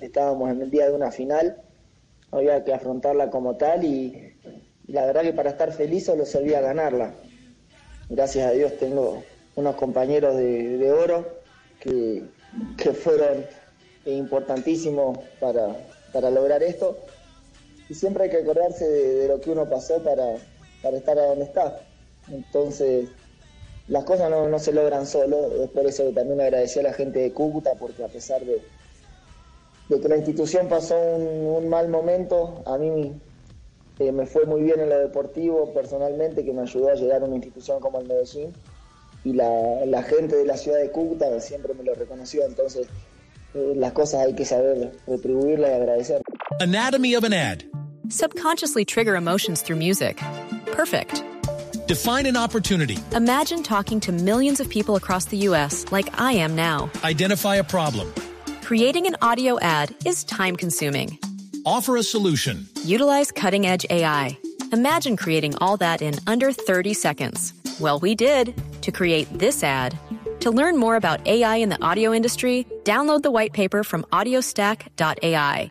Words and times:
Estábamos 0.00 0.50
en 0.50 0.62
el 0.62 0.70
día 0.70 0.86
de 0.86 0.92
una 0.92 1.10
final, 1.10 1.62
había 2.30 2.64
que 2.64 2.74
afrontarla 2.74 3.30
como 3.30 3.56
tal 3.56 3.84
y, 3.84 4.34
la 4.86 5.04
verdad 5.06 5.22
que 5.22 5.32
para 5.32 5.50
estar 5.50 5.72
feliz 5.72 6.06
solo 6.06 6.24
servía 6.24 6.60
ganarla. 6.60 7.14
Gracias 8.08 8.46
a 8.46 8.52
Dios 8.52 8.76
tengo 8.78 9.22
unos 9.56 9.74
compañeros 9.76 10.36
de, 10.36 10.92
oro 10.92 11.26
que, 11.80 12.22
que 12.76 12.92
fueron 12.92 13.44
importantísimos 14.04 15.18
para, 15.40 15.76
para 16.12 16.30
lograr 16.30 16.62
esto. 16.62 16.98
Y 17.88 17.94
siempre 17.94 18.24
hay 18.24 18.30
que 18.30 18.38
acordarse 18.38 18.88
de, 18.88 19.14
de 19.14 19.28
lo 19.28 19.40
que 19.40 19.50
uno 19.50 19.68
pasó 19.68 20.02
para, 20.02 20.36
para 20.82 20.96
estar 20.96 21.18
a 21.18 21.26
donde 21.26 21.44
está. 21.44 21.80
Entonces, 22.30 23.08
las 23.88 24.04
cosas 24.04 24.30
no, 24.30 24.48
no 24.48 24.58
se 24.58 24.72
logran 24.72 25.06
solo. 25.06 25.64
Es 25.64 25.70
por 25.70 25.86
eso 25.86 26.04
que 26.04 26.12
también 26.12 26.40
agradecí 26.40 26.80
a 26.80 26.84
la 26.84 26.92
gente 26.92 27.20
de 27.20 27.32
Cúcuta, 27.32 27.72
porque 27.78 28.04
a 28.04 28.08
pesar 28.08 28.44
de, 28.44 28.60
de 29.88 30.00
que 30.00 30.08
la 30.08 30.16
institución 30.16 30.68
pasó 30.68 30.98
un, 30.98 31.62
un 31.62 31.68
mal 31.68 31.88
momento, 31.88 32.62
a 32.66 32.76
mí 32.76 33.12
eh, 33.98 34.12
me 34.12 34.26
fue 34.26 34.44
muy 34.44 34.62
bien 34.62 34.80
en 34.80 34.90
lo 34.90 34.98
deportivo 34.98 35.72
personalmente, 35.72 36.44
que 36.44 36.52
me 36.52 36.62
ayudó 36.62 36.90
a 36.90 36.94
llegar 36.94 37.22
a 37.22 37.26
una 37.26 37.36
institución 37.36 37.80
como 37.80 38.00
el 38.00 38.06
Medellín. 38.06 38.52
Y 39.24 39.32
la, 39.32 39.84
la 39.86 40.02
gente 40.02 40.36
de 40.36 40.44
la 40.44 40.56
ciudad 40.56 40.78
de 40.78 40.90
Cúcuta 40.90 41.40
siempre 41.40 41.74
me 41.74 41.82
lo 41.82 41.94
reconoció. 41.94 42.44
Entonces, 42.44 42.86
eh, 43.54 43.72
las 43.74 43.92
cosas 43.92 44.26
hay 44.26 44.34
que 44.34 44.44
saber 44.44 44.92
retribuirlas 45.06 45.70
y 45.70 45.74
agradecer. 45.74 46.22
Anatomy 46.60 47.16
of 47.16 47.24
an 47.24 47.32
ad. 47.32 47.64
Subconsciously 48.08 48.84
trigger 48.84 49.16
emotions 49.16 49.62
through 49.62 49.78
music. 49.78 50.20
Perfect. 50.72 51.24
Define 51.88 52.26
an 52.26 52.36
opportunity. 52.36 52.98
Imagine 53.14 53.62
talking 53.62 53.98
to 54.00 54.12
millions 54.12 54.60
of 54.60 54.68
people 54.68 54.96
across 54.96 55.26
the 55.26 55.38
U.S. 55.48 55.86
like 55.90 56.20
I 56.20 56.32
am 56.32 56.54
now. 56.54 56.90
Identify 57.02 57.56
a 57.56 57.64
problem. 57.64 58.12
Creating 58.66 59.06
an 59.06 59.14
audio 59.22 59.60
ad 59.60 59.94
is 60.04 60.24
time 60.24 60.56
consuming. 60.56 61.20
Offer 61.64 61.98
a 61.98 62.02
solution. 62.02 62.66
Utilize 62.82 63.30
cutting 63.30 63.64
edge 63.64 63.86
AI. 63.90 64.36
Imagine 64.72 65.16
creating 65.16 65.54
all 65.60 65.76
that 65.76 66.02
in 66.02 66.14
under 66.26 66.50
30 66.50 66.92
seconds. 66.92 67.54
Well, 67.78 68.00
we 68.00 68.16
did 68.16 68.60
to 68.82 68.90
create 68.90 69.28
this 69.38 69.62
ad. 69.62 69.96
To 70.40 70.50
learn 70.50 70.76
more 70.76 70.96
about 70.96 71.24
AI 71.28 71.62
in 71.62 71.68
the 71.68 71.80
audio 71.80 72.12
industry, 72.12 72.66
download 72.82 73.22
the 73.22 73.30
white 73.30 73.52
paper 73.52 73.84
from 73.84 74.02
audiostack.ai. 74.10 75.70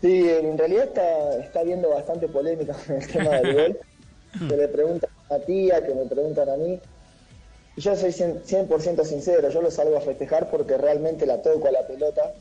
Sí, 0.00 0.30
en 0.30 0.56
realidad 0.56 0.88
está, 0.88 1.44
está 1.44 1.60
habiendo 1.60 1.90
bastante 1.90 2.26
polémica 2.26 2.72
con 2.72 2.96
el 2.96 3.06
tema 3.06 3.30
del 3.42 3.54
gol. 3.54 3.78
Que 4.48 4.56
le 4.56 4.68
preguntan 4.68 5.10
a 5.30 5.38
tía, 5.40 5.84
que 5.84 5.92
me 5.92 6.06
preguntan 6.06 6.48
a 6.48 6.56
mí. 6.56 6.80
Yo 7.76 7.96
soy 7.96 8.10
100%, 8.10 8.80
100 8.80 9.04
sincero, 9.04 9.48
yo 9.48 9.62
lo 9.62 9.70
salgo 9.70 9.96
a 9.96 10.00
festejar 10.00 10.50
porque 10.50 10.76
realmente 10.76 11.24
la 11.26 11.40
toco 11.40 11.68
a 11.68 11.72
la 11.72 11.86
pelota. 11.86 12.34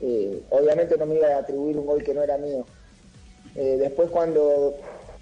Eh, 0.00 0.42
obviamente 0.50 0.96
no 0.96 1.06
me 1.06 1.16
iba 1.16 1.28
a 1.28 1.38
atribuir 1.38 1.78
un 1.78 1.86
gol 1.86 2.02
que 2.02 2.14
no 2.14 2.22
era 2.22 2.38
mío. 2.38 2.64
Eh, 3.54 3.76
después 3.78 4.10
cuando 4.10 4.74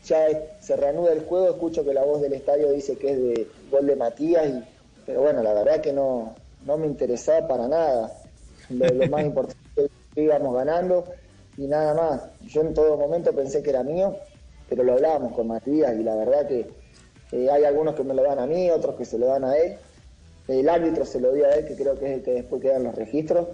ya 0.04 0.26
se 0.60 0.76
reanuda 0.76 1.12
el 1.12 1.24
juego, 1.24 1.50
escucho 1.50 1.84
que 1.84 1.94
la 1.94 2.04
voz 2.04 2.22
del 2.22 2.32
estadio 2.32 2.70
dice 2.70 2.96
que 2.96 3.10
es 3.12 3.18
de 3.18 3.48
gol 3.70 3.86
de 3.86 3.96
Matías, 3.96 4.48
y, 4.48 4.62
pero 5.04 5.22
bueno, 5.22 5.42
la 5.42 5.52
verdad 5.52 5.80
que 5.80 5.92
no, 5.92 6.34
no 6.64 6.78
me 6.78 6.86
interesaba 6.86 7.48
para 7.48 7.68
nada. 7.68 8.12
Lo, 8.68 8.86
lo 8.86 9.06
más 9.08 9.24
importante 9.24 9.84
es 9.84 9.90
que 10.14 10.22
íbamos 10.22 10.54
ganando 10.54 11.04
y 11.56 11.66
nada 11.66 11.94
más. 11.94 12.22
Yo 12.46 12.62
en 12.62 12.74
todo 12.74 12.96
momento 12.96 13.32
pensé 13.32 13.62
que 13.62 13.70
era 13.70 13.82
mío, 13.82 14.16
pero 14.68 14.84
lo 14.84 14.94
hablábamos 14.94 15.32
con 15.32 15.48
Matías 15.48 15.94
y 15.98 16.02
la 16.02 16.14
verdad 16.14 16.46
que 16.46 16.66
eh, 17.32 17.48
hay 17.50 17.64
algunos 17.64 17.94
que 17.94 18.04
me 18.04 18.14
lo 18.14 18.22
dan 18.22 18.38
a 18.38 18.46
mí, 18.46 18.70
otros 18.70 18.96
que 18.96 19.04
se 19.04 19.18
lo 19.18 19.26
dan 19.26 19.44
a 19.44 19.56
él. 19.56 19.76
El 20.48 20.68
árbitro 20.68 21.04
se 21.04 21.20
lo 21.20 21.32
dio 21.32 21.46
a 21.46 21.50
él, 21.50 21.66
que 21.66 21.76
creo 21.76 21.98
que 21.98 22.06
es 22.06 22.12
el 22.18 22.22
que 22.22 22.32
después 22.32 22.60
quedan 22.60 22.82
los 22.82 22.94
registros, 22.94 23.48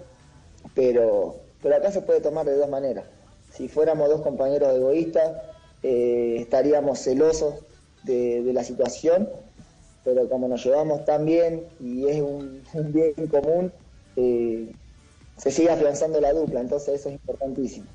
pero, 0.73 1.35
pero 1.61 1.75
acá 1.75 1.91
se 1.91 2.01
puede 2.01 2.21
tomar 2.21 2.45
de 2.45 2.55
dos 2.55 2.69
maneras. 2.69 3.05
Si 3.51 3.67
fuéramos 3.67 4.09
dos 4.09 4.21
compañeros 4.21 4.75
egoístas, 4.75 5.37
eh, 5.83 6.37
estaríamos 6.39 6.99
celosos 6.99 7.55
de, 8.03 8.41
de 8.41 8.53
la 8.53 8.63
situación, 8.63 9.29
pero 10.03 10.27
como 10.29 10.47
nos 10.47 10.63
llevamos 10.65 11.05
tan 11.05 11.25
bien 11.25 11.63
y 11.79 12.07
es 12.07 12.21
un, 12.21 12.63
un 12.73 12.93
bien 12.93 13.13
común, 13.29 13.71
eh, 14.15 14.71
se 15.37 15.51
sigue 15.51 15.69
afianzando 15.69 16.19
la 16.19 16.33
dupla, 16.33 16.61
entonces 16.61 16.99
eso 16.99 17.09
es 17.09 17.15
importantísimo. 17.15 17.85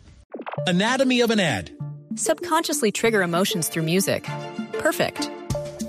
Anatomy 0.66 1.22
of 1.22 1.31
an 1.31 1.41
ad. 1.41 1.70
Subconsciously 2.14 2.93
trigger 2.93 3.22
emotions 3.22 3.69
through 3.69 3.84
music. 3.84 4.28
Perfect. 4.78 5.31